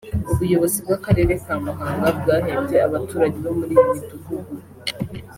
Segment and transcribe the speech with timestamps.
[0.31, 4.53] ubuyobozi bw’akarere ka Muhanga bwahembye abaturage bo muri iyi midugugu